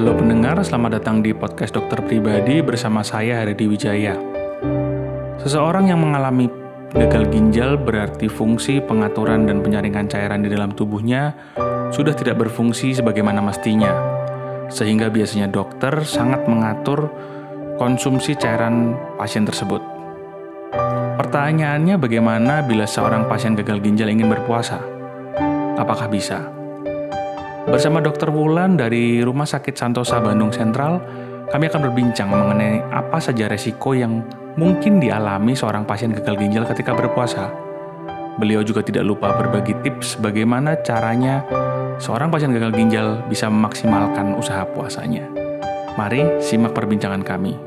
[0.00, 4.16] Halo pendengar, selamat datang di podcast dokter pribadi bersama saya Haridi Wijaya.
[5.44, 6.48] Seseorang yang mengalami
[6.88, 11.36] gagal ginjal berarti fungsi pengaturan dan penyaringan cairan di dalam tubuhnya
[11.92, 13.92] sudah tidak berfungsi sebagaimana mestinya.
[14.72, 17.12] Sehingga biasanya dokter sangat mengatur
[17.76, 19.84] konsumsi cairan pasien tersebut.
[21.20, 24.80] Pertanyaannya bagaimana bila seorang pasien gagal ginjal ingin berpuasa?
[25.76, 26.59] Apakah bisa?
[27.68, 28.32] Bersama Dr.
[28.32, 30.96] Wulan dari Rumah Sakit Santosa Bandung Sentral,
[31.52, 34.24] kami akan berbincang mengenai apa saja resiko yang
[34.56, 37.52] mungkin dialami seorang pasien gagal ginjal ketika berpuasa.
[38.40, 41.44] Beliau juga tidak lupa berbagi tips bagaimana caranya
[42.00, 45.28] seorang pasien gagal ginjal bisa memaksimalkan usaha puasanya.
[46.00, 47.60] Mari simak perbincangan kami.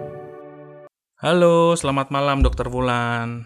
[1.22, 3.46] Halo, selamat malam Dokter Wulan.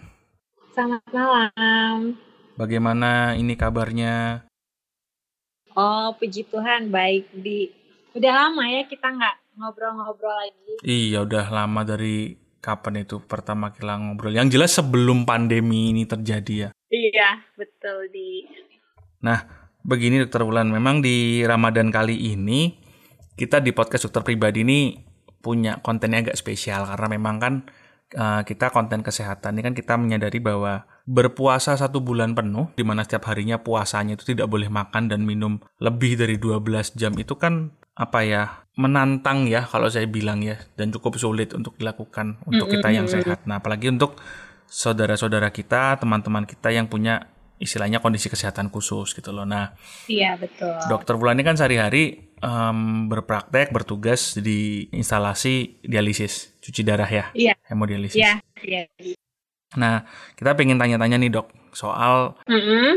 [0.72, 2.16] Selamat malam.
[2.56, 4.47] Bagaimana ini kabarnya?
[5.78, 7.70] Oh, puji Tuhan, baik di.
[8.18, 10.74] Udah lama ya kita nggak ngobrol-ngobrol lagi.
[10.82, 14.34] Iya, udah lama dari kapan itu pertama kita ngobrol.
[14.34, 16.68] Yang jelas sebelum pandemi ini terjadi ya.
[16.90, 18.42] Iya, betul di.
[19.22, 19.46] Nah,
[19.86, 22.74] begini Dokter Wulan, memang di Ramadan kali ini
[23.38, 24.98] kita di podcast dokter pribadi ini
[25.38, 27.54] punya kontennya agak spesial karena memang kan
[28.14, 33.04] uh, kita konten kesehatan ini kan kita menyadari bahwa berpuasa satu bulan penuh, di mana
[33.04, 37.72] setiap harinya puasanya itu tidak boleh makan dan minum lebih dari 12 jam itu kan
[37.98, 38.42] apa ya
[38.78, 43.42] menantang ya kalau saya bilang ya dan cukup sulit untuk dilakukan untuk kita yang sehat.
[43.42, 44.14] Nah apalagi untuk
[44.70, 47.26] saudara-saudara kita, teman-teman kita yang punya
[47.58, 49.42] istilahnya kondisi kesehatan khusus gitu loh.
[49.42, 49.74] Nah,
[50.06, 50.78] iya betul.
[50.86, 57.56] Dokter Bulan ini kan sehari-hari um, berpraktek, bertugas di instalasi dialisis, cuci darah ya, iya.
[57.72, 58.20] hemodialisis.
[58.20, 58.84] Iya, iya.
[59.76, 60.04] Nah,
[60.36, 62.92] kita pengen tanya-tanya nih dok soal mm -hmm.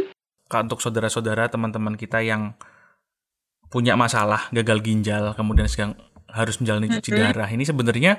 [0.67, 2.55] untuk saudara-saudara teman-teman kita yang
[3.71, 5.95] punya masalah gagal ginjal kemudian sedang
[6.31, 7.23] harus menjalani cuci mm -hmm.
[7.31, 8.13] darah ini sebenarnya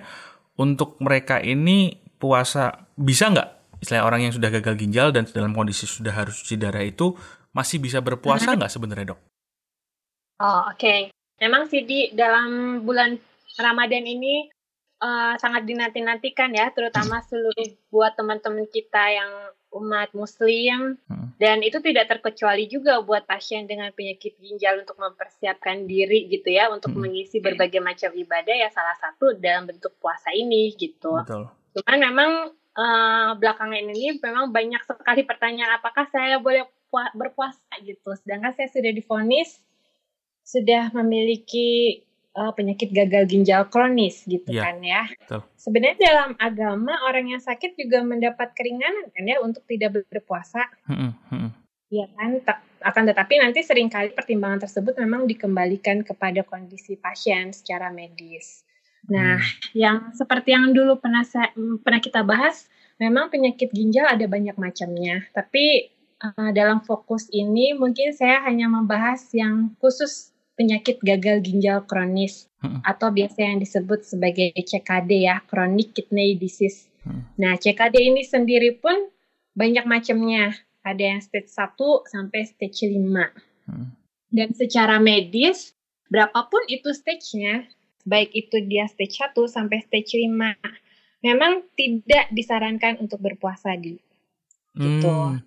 [0.56, 5.88] untuk mereka ini puasa bisa nggak istilah orang yang sudah gagal ginjal dan dalam kondisi
[5.88, 7.16] sudah harus cuci darah itu
[7.56, 8.72] masih bisa berpuasa nggak mm -hmm.
[8.72, 9.20] sebenarnya dok?
[10.42, 11.00] Oh oke, okay.
[11.38, 13.14] memang sih di dalam bulan
[13.56, 14.48] Ramadan ini
[15.02, 19.32] uh, sangat dinanti-nantikan ya, terutama seluruh buat teman-teman kita yang
[19.72, 21.40] umat Muslim hmm.
[21.40, 26.68] dan itu tidak terkecuali juga buat pasien dengan penyakit ginjal untuk mempersiapkan diri gitu ya
[26.68, 27.00] untuk hmm.
[27.00, 31.16] mengisi berbagai macam ibadah ya salah satu dalam bentuk puasa ini gitu.
[31.24, 31.48] Betul.
[31.72, 32.32] Cuman memang
[32.76, 38.92] uh, belakangan ini memang banyak sekali pertanyaan apakah saya boleh berpuasa gitu, sedangkan saya sudah
[38.92, 39.56] difonis
[40.44, 42.02] sudah memiliki
[42.36, 44.64] uh, penyakit gagal ginjal kronis gitu yeah.
[44.68, 45.02] kan ya.
[45.08, 45.40] Betul.
[45.56, 50.66] Sebenarnya dalam agama orang yang sakit juga mendapat keringanan kan ya untuk tidak berpuasa.
[51.92, 52.40] Iya kan,
[52.88, 58.64] akan tetapi nanti sering kali pertimbangan tersebut memang dikembalikan kepada kondisi pasien secara medis.
[59.12, 59.76] Nah, hmm.
[59.76, 61.52] yang seperti yang dulu pernah saya,
[61.84, 62.64] pernah kita bahas,
[62.96, 65.28] memang penyakit ginjal ada banyak macamnya.
[65.36, 65.92] Tapi
[66.24, 72.84] uh, dalam fokus ini mungkin saya hanya membahas yang khusus penyakit gagal ginjal kronis hmm.
[72.84, 76.88] atau biasa yang disebut sebagai CKD ya, chronic kidney disease.
[77.02, 77.26] Hmm.
[77.40, 78.94] Nah, CKD ini sendiri pun
[79.56, 80.52] banyak macamnya.
[80.82, 81.78] Ada yang stage 1
[82.10, 82.98] sampai stage 5.
[83.70, 83.94] Hmm.
[84.32, 85.76] Dan secara medis,
[86.10, 87.68] berapapun itu stage-nya,
[88.02, 90.58] baik itu dia stage 1 sampai stage 5,
[91.22, 93.94] memang tidak disarankan untuk berpuasa di.
[94.74, 95.06] Gitu.
[95.06, 95.38] Hmm.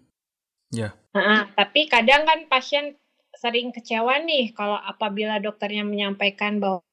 [0.71, 0.89] Ya.
[0.89, 0.91] Yeah.
[1.15, 2.95] Nah, tapi kadang kan pasien
[3.39, 6.85] sering kecewa nih kalau apabila dokternya menyampaikan bahwa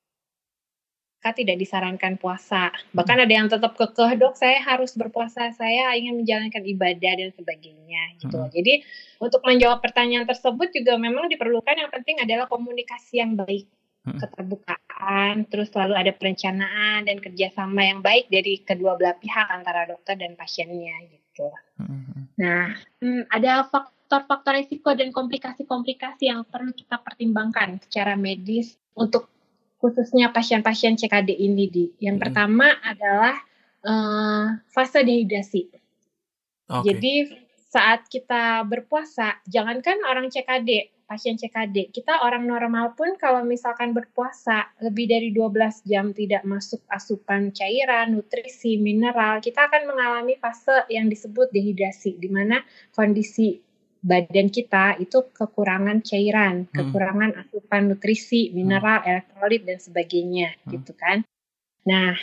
[1.23, 2.75] mereka tidak disarankan puasa.
[2.91, 8.19] Bahkan ada yang tetap kekeh, dok saya harus berpuasa, saya ingin menjalankan ibadah dan sebagainya
[8.19, 8.43] gitu.
[8.43, 8.51] Hmm.
[8.51, 8.83] Jadi
[9.23, 13.71] untuk menjawab pertanyaan tersebut juga memang diperlukan yang penting adalah komunikasi yang baik,
[14.03, 14.19] hmm.
[14.19, 20.19] keterbukaan, terus selalu ada perencanaan dan kerjasama yang baik dari kedua belah pihak antara dokter
[20.19, 21.47] dan pasiennya gitu.
[21.79, 22.35] Hmm.
[22.35, 29.33] Nah, hmm, ada faktor faktor-faktor risiko dan komplikasi-komplikasi yang perlu kita pertimbangkan secara medis untuk
[29.81, 31.89] khususnya pasien-pasien CKD ini di.
[31.97, 32.25] Yang hmm.
[32.29, 33.41] pertama adalah
[33.81, 35.73] uh, fase dehidrasi.
[36.69, 36.85] Okay.
[36.85, 37.15] Jadi
[37.73, 44.77] saat kita berpuasa, jangankan orang CKD, pasien CKD, kita orang normal pun kalau misalkan berpuasa
[44.85, 51.09] lebih dari 12 jam tidak masuk asupan cairan, nutrisi, mineral, kita akan mengalami fase yang
[51.09, 52.61] disebut dehidrasi di mana
[52.93, 53.72] kondisi
[54.03, 56.75] badan kita itu kekurangan cairan, hmm.
[56.75, 59.09] kekurangan asupan nutrisi, mineral, hmm.
[59.09, 60.71] elektrolit dan sebagainya hmm.
[60.75, 61.23] gitu kan.
[61.87, 62.19] Nah,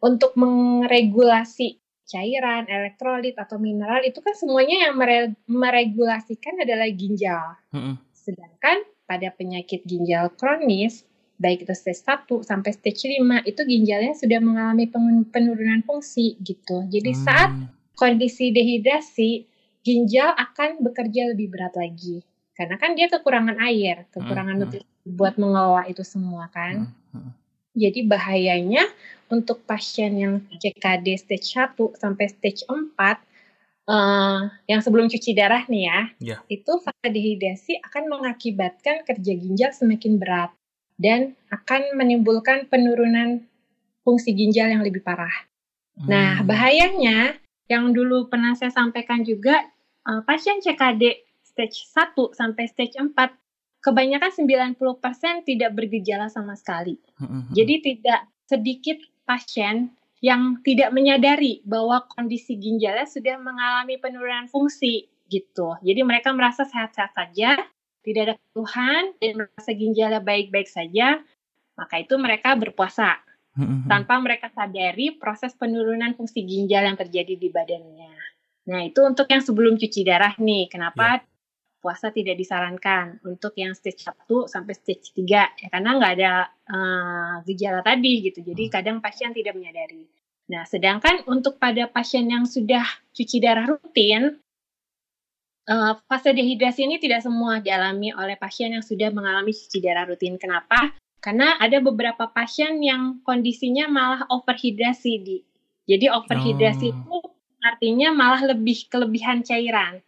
[0.00, 1.76] untuk meregulasi
[2.08, 7.54] cairan, elektrolit atau mineral itu kan semuanya yang mere meregulasikan adalah ginjal.
[7.70, 8.00] Hmm.
[8.16, 11.04] Sedangkan pada penyakit ginjal kronis
[11.40, 14.92] baik itu stage 1 sampai stage 5 itu ginjalnya sudah mengalami
[15.32, 16.84] penurunan fungsi gitu.
[16.92, 17.20] Jadi hmm.
[17.24, 17.50] saat
[17.96, 19.48] kondisi dehidrasi,
[19.80, 22.20] ginjal akan bekerja lebih berat lagi.
[22.54, 24.62] Karena kan dia kekurangan air, kekurangan hmm.
[24.68, 26.92] nutrisi buat mengelola itu semua kan.
[27.12, 27.32] Hmm.
[27.72, 28.84] Jadi bahayanya
[29.32, 32.76] untuk pasien yang CKD stage 1 sampai stage 4
[33.88, 36.40] uh, yang sebelum cuci darah nih ya, yeah.
[36.52, 40.50] itu fase dehidrasi akan mengakibatkan kerja ginjal semakin berat
[41.00, 43.48] dan akan menimbulkan penurunan
[44.04, 45.32] fungsi ginjal yang lebih parah.
[45.96, 46.08] Nah, hmm.
[46.10, 47.39] Nah, bahayanya
[47.70, 49.62] yang dulu pernah saya sampaikan juga
[50.10, 53.14] uh, pasien CKD stage 1 sampai stage 4
[53.80, 54.30] kebanyakan
[54.76, 57.00] 90% tidak bergejala sama sekali.
[57.56, 65.80] Jadi tidak sedikit pasien yang tidak menyadari bahwa kondisi ginjalnya sudah mengalami penurunan fungsi gitu.
[65.80, 67.56] Jadi mereka merasa sehat-sehat saja,
[68.04, 71.24] tidak ada keluhan dan merasa ginjalnya baik-baik saja,
[71.78, 73.16] maka itu mereka berpuasa.
[73.90, 78.12] Tanpa mereka sadari proses penurunan fungsi ginjal yang terjadi di badannya.
[78.70, 80.70] Nah, itu untuk yang sebelum cuci darah nih.
[80.70, 81.26] Kenapa yeah.
[81.82, 86.32] puasa tidak disarankan untuk yang stage 1 sampai stage 3 ya karena nggak ada
[86.70, 88.44] uh, gejala tadi gitu.
[88.44, 88.72] Jadi hmm.
[88.72, 90.06] kadang pasien tidak menyadari.
[90.50, 92.82] Nah, sedangkan untuk pada pasien yang sudah
[93.14, 94.38] cuci darah rutin,
[95.70, 100.38] uh, fase dehidrasi ini tidak semua dialami oleh pasien yang sudah mengalami cuci darah rutin.
[100.38, 100.94] Kenapa?
[101.20, 105.38] Karena ada beberapa pasien yang kondisinya malah overhidrasi di.
[105.84, 106.96] Jadi overhidrasi oh.
[106.96, 107.16] itu
[107.60, 110.00] artinya malah lebih kelebihan cairan.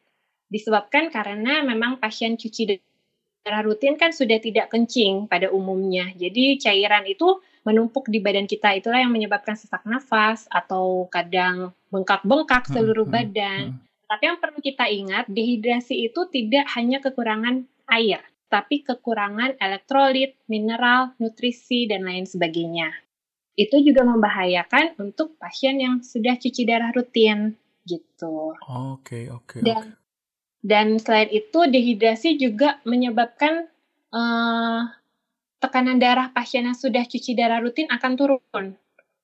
[0.48, 2.80] Disebabkan karena memang pasien cuci
[3.44, 6.08] darah rutin kan sudah tidak kencing pada umumnya.
[6.16, 12.66] Jadi cairan itu menumpuk di badan kita itulah yang menyebabkan sesak nafas atau kadang bengkak-bengkak
[12.66, 13.62] hmm, seluruh hmm, badan.
[13.70, 14.06] Hmm, hmm.
[14.10, 18.20] Tapi yang perlu kita ingat, dehidrasi itu tidak hanya kekurangan air,
[18.52, 22.92] tapi kekurangan elektrolit, mineral, nutrisi, dan lain sebagainya.
[23.56, 27.56] Itu juga membahayakan untuk pasien yang sudah cuci darah rutin
[27.88, 28.52] gitu.
[28.68, 29.56] Oke, okay, oke.
[29.56, 29.96] Okay, dan okay.
[30.60, 33.72] dan selain itu dehidrasi juga menyebabkan
[34.12, 34.92] uh,
[35.64, 38.76] tekanan darah pasien yang sudah cuci darah rutin akan turun.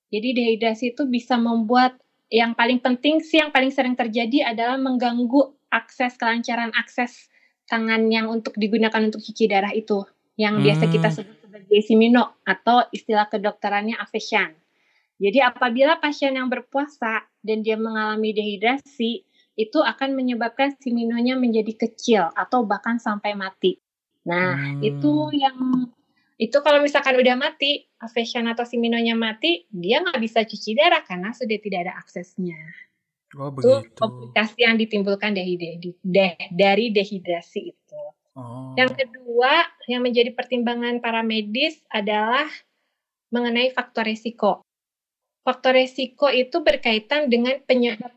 [0.08, 2.00] Jadi dehidrasi itu bisa membuat
[2.32, 7.28] yang paling penting sih yang paling sering terjadi adalah mengganggu akses kelancaran akses
[7.68, 10.02] tangan yang untuk digunakan untuk cuci darah itu
[10.40, 10.64] yang hmm.
[10.64, 14.56] biasa kita sebut sebagai simino atau istilah kedokterannya afesan.
[15.18, 19.26] Jadi apabila pasien yang berpuasa dan dia mengalami dehidrasi
[19.58, 23.82] itu akan menyebabkan siminonya menjadi kecil atau bahkan sampai mati.
[24.22, 24.80] Nah, hmm.
[24.86, 25.58] itu yang
[26.38, 31.34] itu kalau misalkan udah mati, Afesan atau Siminonya mati, dia nggak bisa cuci darah karena
[31.34, 32.54] sudah tidak ada aksesnya.
[33.36, 33.84] Oh, begitu.
[33.84, 35.58] Itu komplikasi yang ditimbulkan dari,
[36.54, 38.02] dari dehidrasi itu.
[38.38, 38.72] Oh.
[38.78, 42.48] Yang kedua, yang menjadi pertimbangan para medis adalah
[43.28, 44.64] mengenai faktor resiko.
[45.44, 48.14] Faktor resiko itu berkaitan dengan penyebab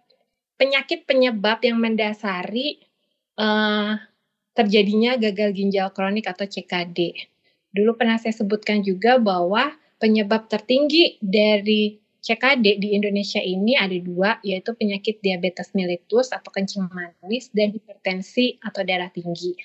[0.62, 2.86] penyakit penyebab yang mendasari
[3.42, 3.98] uh,
[4.54, 7.18] terjadinya gagal ginjal kronik atau CKD.
[7.74, 14.38] Dulu pernah saya sebutkan juga bahwa penyebab tertinggi dari CKD di Indonesia ini ada dua,
[14.46, 19.58] yaitu penyakit diabetes mellitus atau kencing manis dan hipertensi atau darah tinggi.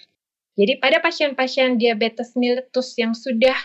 [0.57, 3.57] Jadi pada pasien-pasien diabetes mellitus yang sudah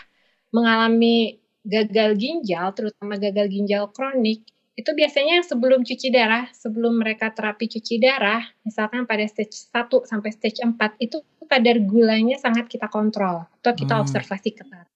[0.52, 4.44] mengalami gagal ginjal, terutama gagal ginjal kronik,
[4.76, 10.30] itu biasanya sebelum cuci darah, sebelum mereka terapi cuci darah, misalkan pada stage 1 sampai
[10.36, 14.02] stage 4, itu kadar gulanya sangat kita kontrol atau kita hmm.
[14.04, 14.91] observasi ketat.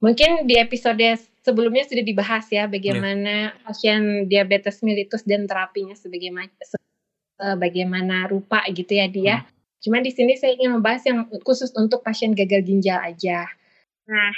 [0.00, 3.60] Mungkin di episode sebelumnya sudah dibahas ya bagaimana yeah.
[3.64, 6.48] pasien diabetes mellitus dan terapinya sebagaimana
[7.56, 9.36] bagaimana rupa gitu ya dia.
[9.44, 9.48] Hmm.
[9.80, 13.48] Cuman di sini saya ingin membahas yang khusus untuk pasien gagal ginjal aja.
[14.04, 14.32] Nah,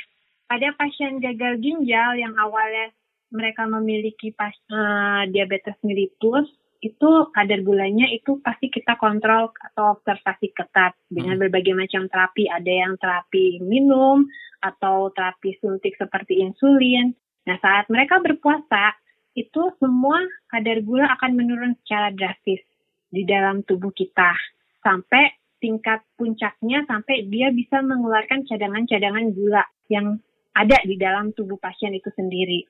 [0.47, 2.95] pada pasien gagal ginjal yang awalnya
[3.35, 6.47] mereka memiliki pas, uh, diabetes mellitus,
[6.83, 11.43] itu kadar gulanya itu pasti kita kontrol atau observasi ketat dengan hmm.
[11.47, 12.51] berbagai macam terapi.
[12.51, 14.27] Ada yang terapi minum
[14.59, 17.15] atau terapi suntik seperti insulin.
[17.47, 18.99] Nah, saat mereka berpuasa,
[19.39, 20.19] itu semua
[20.51, 22.61] kadar gula akan menurun secara drastis
[23.09, 24.35] di dalam tubuh kita
[24.83, 30.19] sampai tingkat puncaknya sampai dia bisa mengeluarkan cadangan-cadangan gula yang
[30.53, 32.67] ada di dalam tubuh pasien itu sendiri.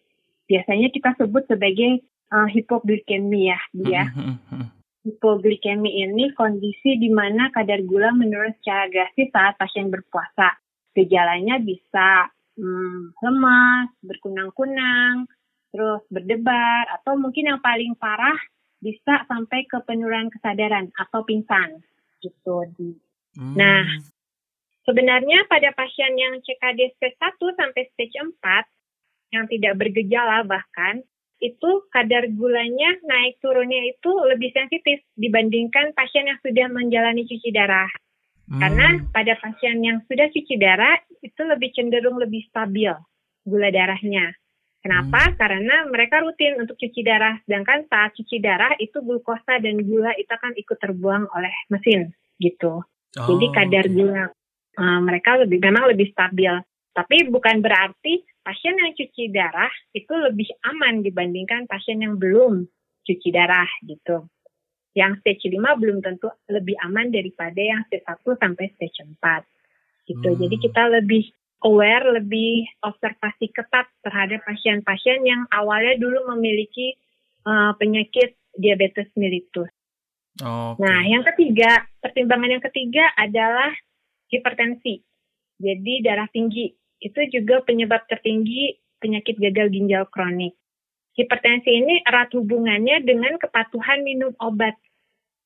[0.47, 4.05] Biasanya kita sebut sebagai uh, hipoglikemi ya dia.
[4.09, 4.69] Hmm, hmm, hmm.
[5.03, 10.57] Hipoglikemi ini kondisi di mana kadar gula menurun secara drastis saat pasien berpuasa.
[10.97, 15.29] Gejalanya bisa hmm, lemas, berkunang-kunang,
[15.75, 18.39] terus berdebar, atau mungkin yang paling parah
[18.83, 21.83] bisa sampai ke penurunan kesadaran atau pingsan
[22.23, 22.67] gitu.
[23.35, 23.55] Hmm.
[23.59, 23.83] Nah,
[24.83, 28.35] Sebenarnya pada pasien yang CKD stage 1 sampai stage 4
[29.31, 31.07] yang tidak bergejala bahkan
[31.43, 37.91] itu kadar gulanya naik turunnya itu lebih sensitif dibandingkan pasien yang sudah menjalani cuci darah.
[38.47, 38.63] Hmm.
[38.63, 42.95] Karena pada pasien yang sudah cuci darah itu lebih cenderung lebih stabil
[43.43, 44.31] gula darahnya.
[44.83, 45.31] Kenapa?
[45.31, 45.35] Hmm.
[45.35, 47.39] Karena mereka rutin untuk cuci darah.
[47.43, 52.87] Sedangkan saat cuci darah itu glukosa dan gula itu akan ikut terbuang oleh mesin gitu.
[52.87, 53.95] Oh, Jadi kadar okay.
[53.95, 54.25] gula
[54.79, 56.55] uh, mereka lebih memang lebih stabil.
[56.93, 62.67] Tapi bukan berarti pasien yang cuci darah itu lebih aman dibandingkan pasien yang belum
[63.07, 64.27] cuci darah gitu.
[64.93, 70.29] Yang stage 5 belum tentu lebih aman daripada yang stage 1 sampai stage 4 gitu.
[70.35, 70.39] Hmm.
[70.43, 71.25] Jadi kita lebih
[71.63, 76.99] aware, lebih observasi ketat terhadap pasien-pasien yang awalnya dulu memiliki
[77.47, 79.71] uh, penyakit diabetes mellitus.
[80.37, 80.81] Okay.
[80.81, 83.71] Nah, yang ketiga, pertimbangan yang ketiga adalah
[84.33, 85.05] hipertensi.
[85.63, 86.73] Jadi darah tinggi
[87.03, 90.55] itu juga penyebab tertinggi penyakit gagal ginjal kronik.
[91.19, 94.79] Hipertensi ini erat hubungannya dengan kepatuhan minum obat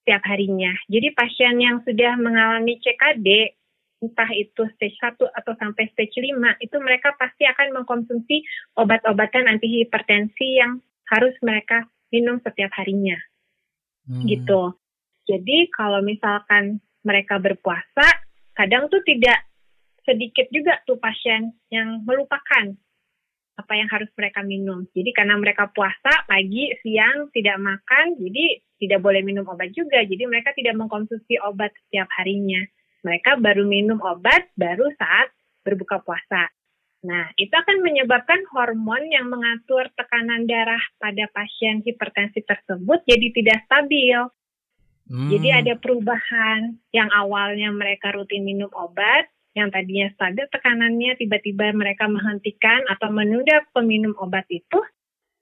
[0.05, 0.71] setiap harinya.
[0.87, 3.59] Jadi pasien yang sudah mengalami CKD,
[3.99, 8.47] entah itu stage 1 atau sampai stage 5, itu mereka pasti akan mengkonsumsi
[8.79, 10.79] obat-obatan anti hipertensi yang
[11.11, 13.19] harus mereka minum setiap harinya.
[14.07, 14.23] Hmm.
[14.23, 14.63] Gitu.
[15.27, 18.07] Jadi kalau misalkan mereka berpuasa,
[18.55, 19.43] kadang tuh tidak
[20.07, 22.73] sedikit juga tuh pasien yang melupakan
[23.57, 24.85] apa yang harus mereka minum.
[24.93, 30.05] Jadi karena mereka puasa pagi, siang tidak makan, jadi tidak boleh minum obat juga.
[30.05, 32.61] Jadi mereka tidak mengkonsumsi obat setiap harinya.
[33.03, 35.33] Mereka baru minum obat baru saat
[35.65, 36.53] berbuka puasa.
[37.07, 43.59] Nah, itu akan menyebabkan hormon yang mengatur tekanan darah pada pasien hipertensi tersebut jadi tidak
[43.65, 44.21] stabil.
[45.07, 45.31] Hmm.
[45.31, 52.05] Jadi ada perubahan yang awalnya mereka rutin minum obat, yang tadinya stabil tekanannya tiba-tiba mereka
[52.07, 54.79] menghentikan atau menunda peminum obat itu,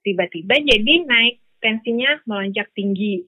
[0.07, 3.27] tiba-tiba jadi naik tensinya melonjak tinggi.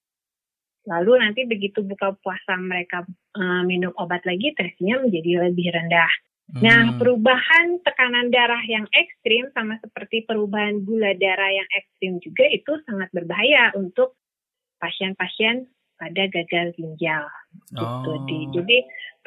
[0.87, 3.03] Lalu nanti begitu buka puasa mereka
[3.35, 6.11] uh, minum obat lagi, tensinya menjadi lebih rendah.
[6.47, 6.63] Hmm.
[6.63, 12.79] Nah, perubahan tekanan darah yang ekstrim sama seperti perubahan gula darah yang ekstrim juga itu
[12.87, 14.15] sangat berbahaya untuk
[14.79, 15.67] pasien-pasien
[15.97, 17.25] pada gagal ginjal
[17.73, 18.21] gitu oh.
[18.29, 18.77] di jadi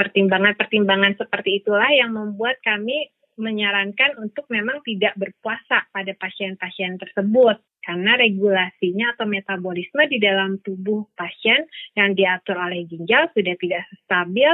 [0.01, 8.17] pertimbangan-pertimbangan seperti itulah yang membuat kami menyarankan untuk memang tidak berpuasa pada pasien-pasien tersebut karena
[8.17, 11.65] regulasinya atau metabolisme di dalam tubuh pasien
[11.97, 14.53] yang diatur oleh ginjal sudah tidak stabil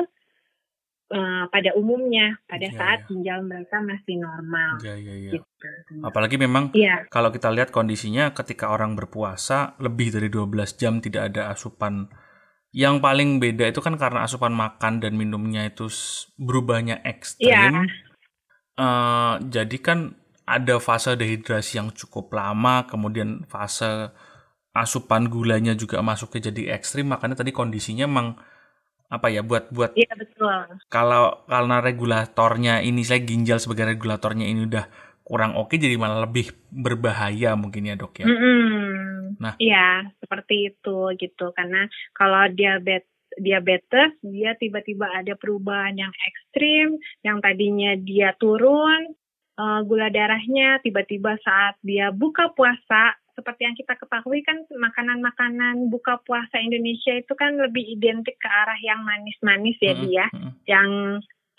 [1.06, 3.14] Uh, pada umumnya pada ya, saat ya.
[3.14, 4.82] ginjal mereka masih normal.
[4.82, 5.38] Ya, ya, ya.
[5.38, 6.02] Gitu.
[6.02, 7.06] Apalagi memang ya.
[7.06, 12.10] kalau kita lihat kondisinya ketika orang berpuasa lebih dari 12 jam tidak ada asupan.
[12.76, 15.88] Yang paling beda itu kan karena asupan makan dan minumnya itu
[16.36, 17.48] berubahnya ekstrim.
[17.48, 17.72] Ya.
[18.76, 20.12] Uh, jadi kan
[20.44, 24.12] ada fase dehidrasi yang cukup lama, kemudian fase
[24.76, 28.36] asupan gulanya juga masuknya jadi ekstrim, makanya tadi kondisinya memang
[29.06, 30.50] apa ya buat buat iya betul
[30.90, 34.90] kalau karena regulatornya ini saya ginjal sebagai regulatornya ini udah
[35.26, 38.26] kurang oke jadi malah lebih berbahaya mungkin ya dok ya?
[38.30, 38.86] Mm -hmm.
[39.42, 39.54] nah.
[39.58, 41.50] Iya seperti itu gitu.
[41.50, 49.12] Karena kalau diabetes diabetes dia tiba-tiba ada perubahan yang ekstrim yang tadinya dia turun
[49.60, 56.16] uh, gula darahnya tiba-tiba saat dia buka puasa seperti yang kita ketahui kan makanan-makanan buka
[56.24, 60.52] puasa Indonesia itu kan lebih identik ke arah yang manis-manis ya dia, mm -hmm.
[60.64, 60.90] yang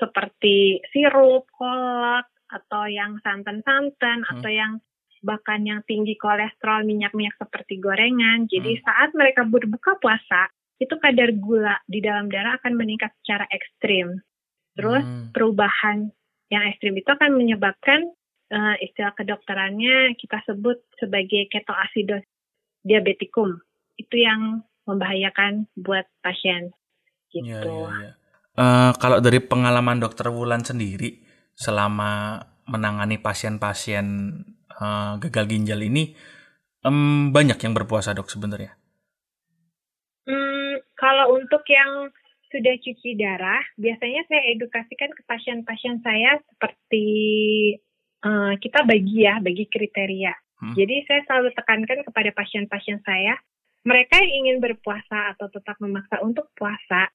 [0.02, 4.32] seperti sirup, kolak, atau yang santan-santan, mm.
[4.38, 4.80] atau yang
[5.26, 8.48] bahkan yang tinggi kolesterol minyak-minyak seperti gorengan.
[8.48, 8.82] Jadi mm.
[8.84, 14.22] saat mereka berbuka puasa, itu kadar gula di dalam darah akan meningkat secara ekstrim.
[14.78, 15.34] Terus mm.
[15.34, 16.14] perubahan
[16.48, 18.08] yang ekstrim itu akan menyebabkan
[18.54, 22.24] uh, istilah kedokterannya kita sebut sebagai ketoasidos
[22.86, 23.58] diabetikum.
[23.98, 26.72] Itu yang membahayakan buat pasien.
[27.28, 27.52] Gitu.
[27.52, 28.14] Ya, ya, ya.
[28.58, 31.27] Uh, kalau dari pengalaman dokter Wulan sendiri
[31.58, 34.06] selama menangani pasien-pasien
[34.78, 36.14] uh, gagal ginjal ini
[36.86, 38.78] um, banyak yang berpuasa dok sebenarnya.
[40.30, 42.14] Hmm, kalau untuk yang
[42.48, 47.08] sudah cuci darah, biasanya saya edukasikan ke pasien-pasien saya seperti
[48.24, 50.34] uh, kita bagi ya, bagi kriteria.
[50.62, 50.76] Hmm.
[50.78, 53.36] Jadi saya selalu tekankan kepada pasien-pasien saya,
[53.84, 57.10] mereka yang ingin berpuasa atau tetap memaksa untuk puasa,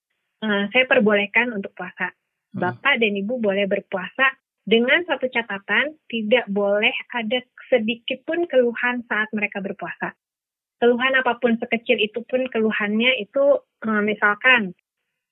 [0.44, 2.12] uh, saya perbolehkan untuk puasa.
[2.52, 2.60] Hmm.
[2.60, 4.28] Bapak dan Ibu boleh berpuasa
[4.62, 10.14] dengan satu catatan, tidak boleh ada sedikit pun keluhan saat mereka berpuasa.
[10.78, 14.74] Keluhan apa pun sekecil itu pun keluhannya itu uh, misalkan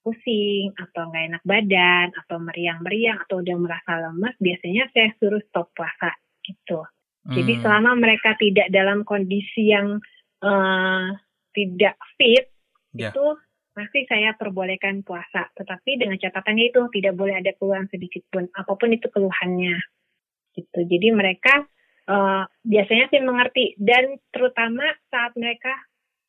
[0.00, 5.70] pusing atau nggak enak badan atau meriang-meriang atau udah merasa lemas, biasanya saya suruh stop
[5.76, 6.10] puasa
[6.42, 6.82] gitu.
[7.28, 7.34] Hmm.
[7.36, 10.00] Jadi selama mereka tidak dalam kondisi yang
[10.42, 11.06] uh,
[11.52, 12.50] tidak fit,
[12.96, 13.12] yeah.
[13.12, 13.24] itu
[13.74, 15.48] masih saya perbolehkan puasa.
[15.54, 19.78] Tetapi dengan catatannya itu tidak boleh ada keluhan sedikit pun, apa pun itu keluhannya.
[20.54, 20.78] Gitu.
[20.86, 21.64] Jadi mereka
[22.10, 25.70] uh, biasanya sih mengerti dan terutama saat mereka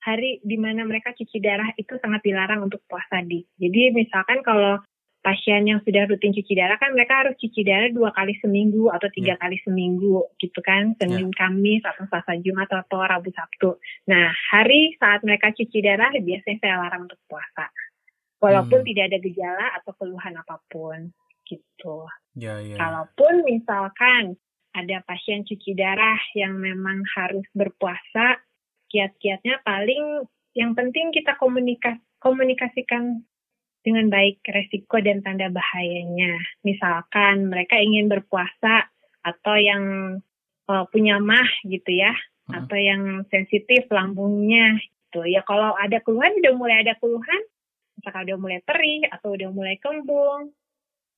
[0.02, 3.46] hari di mana mereka cuci darah itu sangat dilarang untuk puasa di.
[3.58, 4.82] Jadi misalkan kalau
[5.22, 9.06] pasien yang sudah rutin cuci darah kan mereka harus cuci darah dua kali seminggu atau
[9.14, 9.40] tiga yeah.
[9.40, 11.38] kali seminggu gitu kan Senin yeah.
[11.38, 13.78] Kamis atau Selasa Jumat atau Rabu Sabtu.
[14.10, 17.70] Nah hari saat mereka cuci darah biasanya saya larang untuk puasa
[18.42, 18.88] walaupun hmm.
[18.90, 21.14] tidak ada gejala atau keluhan apa pun
[21.46, 22.10] gitu.
[22.34, 22.82] Yeah, yeah.
[22.82, 24.42] Kalaupun misalkan
[24.74, 28.42] ada pasien cuci darah yang memang harus berpuasa
[28.90, 30.26] kiat-kiatnya paling
[30.58, 33.24] yang penting kita komunikas komunikasikan
[33.82, 36.38] dengan baik resiko dan tanda bahayanya.
[36.62, 38.90] Misalkan mereka ingin berpuasa
[39.22, 39.84] atau yang
[40.70, 42.54] uh, punya mah gitu ya, hmm.
[42.64, 45.26] atau yang sensitif lambungnya gitu.
[45.28, 47.42] Ya kalau ada keluhan udah mulai ada keluhan,
[47.98, 50.54] misalkan udah mulai perih atau udah mulai kembung,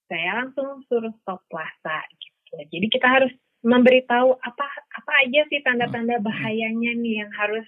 [0.07, 2.57] saya langsung suruh stop puasa gitu.
[2.69, 6.25] Jadi kita harus memberitahu apa apa aja sih tanda-tanda hmm.
[6.25, 7.63] bahayanya nih yang harus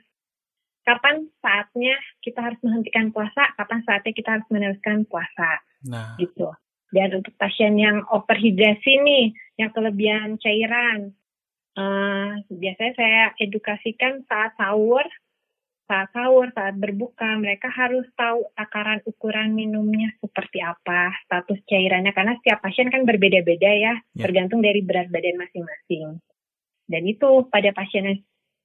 [0.85, 5.59] kapan saatnya kita harus menghentikan puasa, kapan saatnya kita harus meneruskan puasa.
[5.89, 6.15] Nah.
[6.21, 6.47] Gitu.
[6.93, 9.25] Dan untuk pasien yang overhidrasi nih,
[9.59, 11.11] yang kelebihan cairan,
[11.75, 15.03] uh, biasanya saya edukasikan saat sahur,
[15.85, 22.37] saat sahur, saat berbuka, mereka harus tahu takaran ukuran minumnya seperti apa, status cairannya, karena
[22.41, 24.23] setiap pasien kan berbeda-beda ya, yeah.
[24.23, 26.21] tergantung dari berat badan masing-masing.
[26.85, 28.17] Dan itu pada pasien yang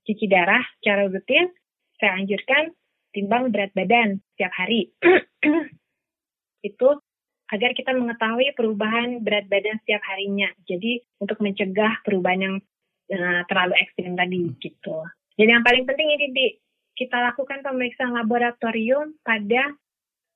[0.04, 1.52] cuci darah secara rutin,
[2.00, 2.72] saya anjurkan
[3.12, 4.90] timbang berat badan setiap hari.
[6.68, 6.88] itu
[7.50, 10.48] agar kita mengetahui perubahan berat badan setiap harinya.
[10.64, 12.56] Jadi untuk mencegah perubahan yang
[13.10, 14.96] uh, terlalu ekstrim tadi gitu.
[15.34, 16.46] Jadi yang paling penting ini di
[16.94, 19.72] kita lakukan pemeriksaan laboratorium pada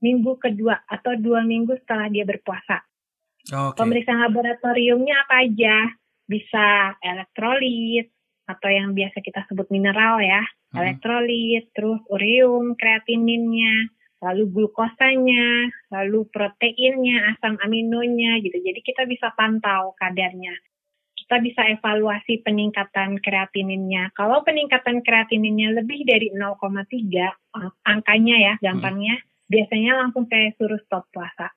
[0.01, 2.83] minggu kedua atau dua minggu setelah dia berpuasa.
[3.45, 3.77] Okay.
[3.77, 5.77] Pemeriksaan laboratoriumnya apa aja?
[6.25, 8.09] Bisa elektrolit
[8.49, 10.41] atau yang biasa kita sebut mineral ya,
[10.75, 10.81] hmm.
[10.83, 18.59] elektrolit, terus ureum, kreatininnya, lalu glukosanya, lalu proteinnya, asam aminonya gitu.
[18.59, 20.59] Jadi kita bisa pantau kadarnya.
[21.15, 24.13] Kita bisa evaluasi peningkatan kreatininnya.
[24.13, 26.61] Kalau peningkatan kreatininnya lebih dari 0,3
[27.87, 29.49] angkanya ya gampangnya, hmm.
[29.49, 31.49] biasanya langsung saya suruh stop puasa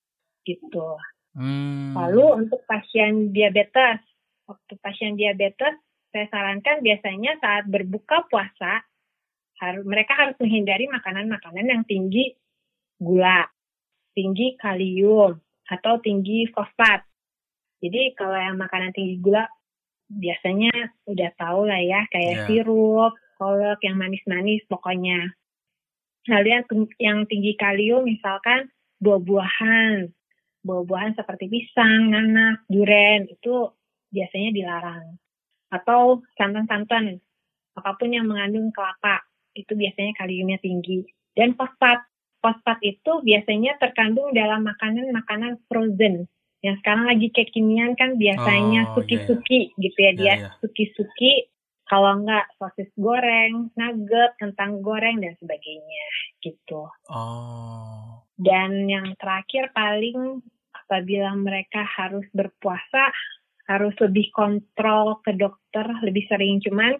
[0.47, 0.95] gitu.
[1.35, 1.91] Hmm.
[1.91, 3.99] Lalu untuk pasien diabetes,
[4.47, 5.75] waktu pasien diabetes
[6.15, 8.81] saya sarankan biasanya saat berbuka puasa
[9.57, 12.37] harus mereka harus menghindari makanan-makanan yang tinggi
[13.01, 13.45] gula,
[14.13, 17.05] tinggi kalium atau tinggi fosfat.
[17.81, 19.45] Jadi kalau yang makanan tinggi gula
[20.07, 20.71] biasanya
[21.05, 22.45] udah tahu lah ya kayak yeah.
[22.47, 25.35] sirup, kolak yang manis-manis pokoknya.
[26.27, 26.63] Lalu yang,
[26.99, 28.67] yang tinggi kalium misalkan
[28.99, 30.11] buah-buahan,
[30.65, 33.71] buah-buahan seperti pisang, nanas, durian itu
[34.11, 35.05] biasanya dilarang.
[35.71, 37.19] Atau santan-santan,
[37.77, 39.23] apa pun yang mengandung kelapa
[39.57, 41.01] itu biasanya kaliumnya tinggi.
[41.33, 42.05] Dan fosfat,
[42.41, 46.29] fosfat itu biasanya terkandung dalam makanan-makanan frozen.
[46.61, 49.81] Yang sekarang lagi kekinian kan biasanya oh, suki-suki yeah.
[49.81, 50.53] gitu ya dia, yeah, yeah.
[50.61, 51.49] suki-suki.
[51.87, 56.05] Kalau enggak sosis goreng, nugget, kentang goreng dan sebagainya
[56.43, 56.91] gitu.
[57.07, 58.27] Oh.
[58.35, 60.43] Dan yang terakhir paling
[60.87, 63.11] apabila mereka harus berpuasa
[63.67, 66.95] harus lebih kontrol ke dokter lebih sering cuman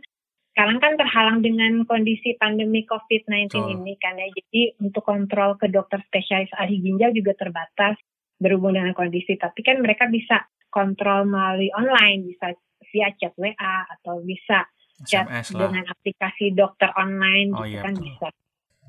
[0.57, 3.69] sekarang kan terhalang dengan kondisi pandemi COVID-19 oh.
[3.77, 4.25] ini kan ya.
[4.33, 7.93] Jadi untuk kontrol ke dokter spesialis ahli ginjal juga terbatas
[8.41, 9.37] berhubung dengan kondisi.
[9.37, 12.57] Tapi kan mereka bisa kontrol melalui online, bisa
[12.89, 14.65] via chat WA atau bisa
[15.05, 18.05] chat dengan aplikasi dokter online oh, gitu iya, kan betul.
[18.09, 18.27] bisa.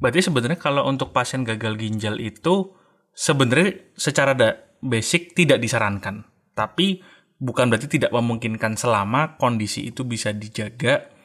[0.01, 2.73] Berarti sebenarnya kalau untuk pasien gagal ginjal itu
[3.13, 4.33] sebenarnya secara
[4.81, 6.25] basic tidak disarankan.
[6.57, 7.05] Tapi
[7.37, 11.18] bukan berarti tidak memungkinkan selama kondisi itu bisa dijaga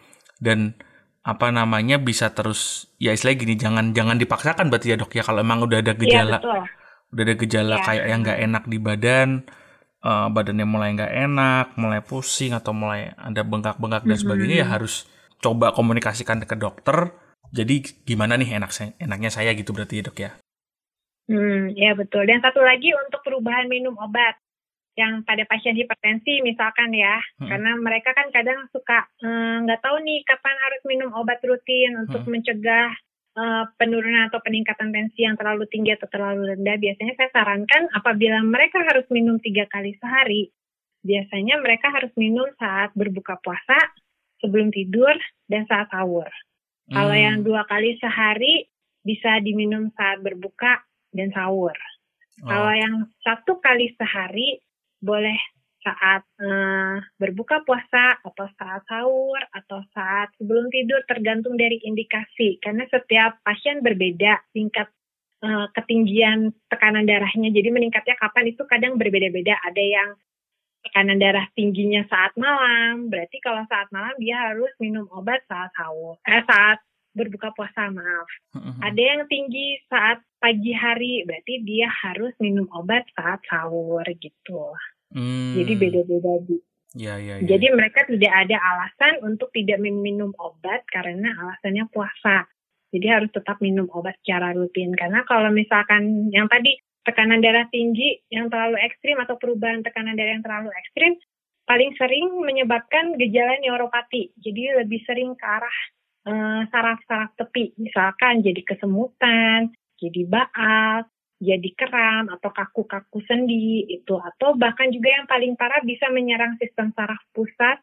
[0.43, 0.75] dan
[1.23, 5.39] apa namanya bisa terus ya istilahnya gini jangan jangan dipaksakan berarti ya dok ya kalau
[5.39, 6.67] emang udah ada iya, gejala ya,
[7.15, 7.83] udah ada gejala ya.
[7.87, 9.29] kayak yang nggak enak di badan
[10.03, 14.19] uh, badannya mulai nggak enak mulai pusing atau mulai ada bengkak-bengkak dan mm -hmm.
[14.19, 15.07] sebagainya ya harus
[15.39, 17.15] coba komunikasikan ke dokter
[17.55, 20.31] jadi gimana nih enak enaknya saya gitu berarti ya dok ya
[21.23, 22.27] Hmm, ya betul.
[22.27, 24.35] Dan satu lagi untuk perubahan minum obat
[24.93, 27.49] yang pada pasien hipertensi misalkan ya, hmm.
[27.49, 31.97] karena mereka kan kadang suka eh, nggak hmm, tahu nih kapan harus minum obat rutin
[31.97, 32.31] untuk hmm.
[32.31, 32.93] mencegah
[33.37, 38.39] uh, penurunan atau peningkatan tensi yang terlalu tinggi atau terlalu rendah, biasanya saya sarankan apabila
[38.45, 40.53] mereka harus minum tiga kali sehari,
[41.01, 43.77] biasanya mereka harus minum saat berbuka puasa,
[44.41, 45.13] sebelum tidur,
[45.49, 46.29] dan saat sahur.
[46.89, 46.93] Hmm.
[46.93, 48.67] Kalau yang dua kali sehari
[49.03, 51.75] bisa diminum saat berbuka dan sahur.
[52.43, 52.49] Oh.
[52.49, 54.59] Kalau yang satu kali sehari
[55.03, 55.35] boleh
[55.83, 62.57] saat uh, berbuka puasa atau saat sahur atau saat sebelum tidur tergantung dari indikasi.
[62.63, 64.87] Karena setiap pasien berbeda tingkat
[65.43, 67.51] uh, ketinggian tekanan darahnya.
[67.51, 69.59] Jadi meningkatnya kapan itu kadang berbeda-beda.
[69.59, 70.09] Ada yang
[70.83, 76.19] tekanan darah tingginya saat malam berarti kalau saat malam dia harus minum obat saat sahur
[76.27, 76.83] eh, saat
[77.15, 78.27] berbuka puasa maaf.
[78.57, 78.79] Mm-hmm.
[78.83, 84.75] ada yang tinggi saat pagi hari berarti dia harus minum obat saat sahur gitu
[85.13, 85.53] Hmm.
[85.55, 86.57] Jadi beda-beda di.
[86.93, 87.45] Ya, ya, ya.
[87.49, 92.45] Jadi mereka tidak ada alasan untuk tidak minum obat karena alasannya puasa.
[92.93, 94.93] Jadi harus tetap minum obat secara rutin.
[94.93, 100.37] Karena kalau misalkan yang tadi tekanan darah tinggi yang terlalu ekstrim atau perubahan tekanan darah
[100.37, 101.17] yang terlalu ekstrim,
[101.65, 104.29] paling sering menyebabkan gejala neuropati.
[104.37, 105.77] Jadi lebih sering ke arah
[106.29, 107.73] uh, saraf-saraf tepi.
[107.81, 111.09] Misalkan jadi kesemutan, jadi baal,
[111.41, 116.93] jadi kram atau kaku-kaku sendi itu atau bahkan juga yang paling parah bisa menyerang sistem
[116.93, 117.81] saraf pusat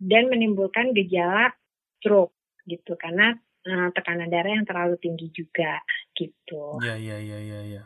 [0.00, 1.52] dan menimbulkan gejala
[2.00, 3.36] stroke gitu karena
[3.68, 5.80] uh, tekanan darah yang terlalu tinggi juga
[6.16, 6.80] gitu.
[6.84, 7.82] Iya iya iya iya ya.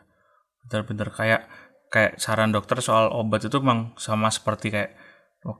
[0.67, 1.41] Benar-benar kayak
[1.89, 4.91] kayak saran dokter soal obat itu memang sama seperti kayak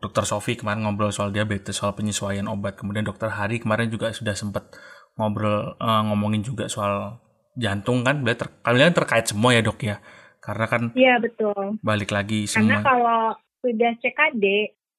[0.03, 2.75] dokter Sofi kemarin ngobrol soal diabetes, soal penyesuaian obat.
[2.75, 4.75] Kemudian dokter Hari kemarin juga sudah sempat
[5.15, 7.19] ngobrol uh, ngomongin juga soal
[7.57, 9.97] jantung kan ter, kalian terkait semua ya dok ya?
[10.39, 11.77] Karena kan iya betul.
[11.83, 12.57] balik lagi semua.
[12.57, 13.21] karena kalau
[13.59, 14.45] sudah CKD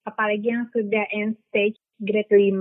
[0.07, 2.57] apalagi yang sudah end stage grade 5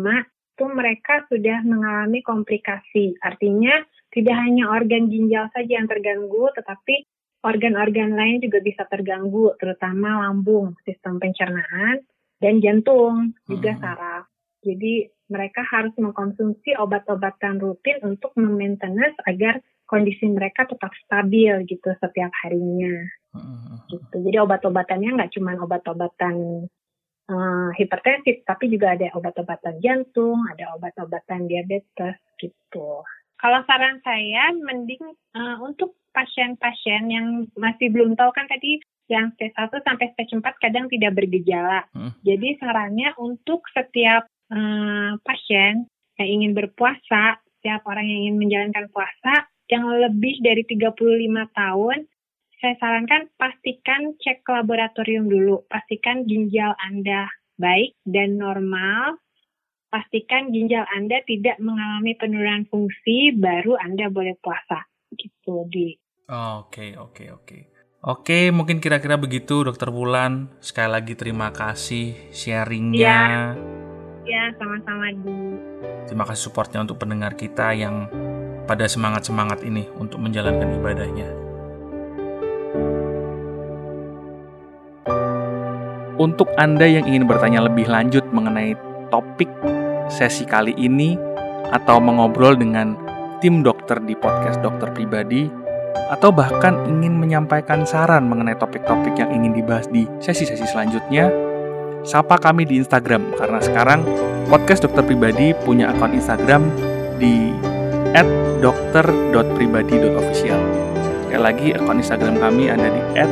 [0.59, 3.15] itu mereka sudah mengalami komplikasi.
[3.23, 3.79] Artinya
[4.11, 7.07] tidak hanya organ ginjal saja yang terganggu tetapi
[7.39, 12.03] organ-organ lain juga bisa terganggu terutama lambung sistem pencernaan
[12.43, 13.79] dan jantung juga hmm.
[13.79, 14.25] saraf.
[14.59, 22.29] Jadi mereka harus mengkonsumsi obat-obatan rutin untuk memaintenance agar kondisi mereka tetap stabil gitu setiap
[22.45, 23.09] harinya.
[23.89, 24.15] Gitu.
[24.21, 26.69] Jadi obat-obatannya nggak cuma obat-obatan
[27.25, 33.01] uh, hipertensif, tapi juga ada obat-obatan jantung, ada obat-obatan diabetes gitu.
[33.39, 35.01] Kalau saran saya, mending
[35.33, 40.43] uh, untuk pasien-pasien yang masih belum tahu kan tadi yang stage 1 sampai stage 4
[40.61, 41.81] kadang tidak bergejala.
[41.95, 42.13] Hmm.
[42.21, 45.89] Jadi sarannya untuk setiap uh, pasien
[46.21, 50.97] yang ingin berpuasa, setiap orang yang ingin menjalankan puasa, yang lebih dari 35
[51.53, 51.97] tahun,
[52.59, 55.63] saya sarankan pastikan cek laboratorium dulu.
[55.69, 59.21] Pastikan ginjal Anda baik dan normal.
[59.87, 64.85] Pastikan ginjal Anda tidak mengalami penurunan fungsi, baru Anda boleh puasa.
[65.13, 65.95] Gitu, di.
[66.29, 67.57] Oke, oke, oke.
[67.99, 70.47] Oke, mungkin kira-kira begitu Dokter Bulan.
[70.63, 72.99] Sekali lagi terima kasih sharingnya.
[73.03, 73.33] Ya,
[74.23, 75.35] ya sama-sama di.
[76.07, 78.07] Terima kasih supportnya untuk pendengar kita yang
[78.69, 81.29] pada semangat-semangat ini untuk menjalankan ibadahnya.
[86.21, 88.77] Untuk Anda yang ingin bertanya lebih lanjut mengenai
[89.09, 89.49] topik
[90.05, 91.17] sesi kali ini
[91.73, 92.93] atau mengobrol dengan
[93.41, 95.49] tim dokter di podcast dokter pribadi
[96.13, 101.31] atau bahkan ingin menyampaikan saran mengenai topik-topik yang ingin dibahas di sesi-sesi selanjutnya,
[102.03, 104.03] sapa kami di Instagram karena sekarang
[104.51, 106.67] podcast dokter pribadi punya akun Instagram
[107.15, 107.53] di
[108.17, 108.25] at
[108.63, 110.61] dokter.pribadi.official.
[111.29, 113.29] Sekali lagi, akun Instagram kami ada di at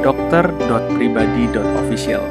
[0.00, 2.24] dokter.pribadi.official.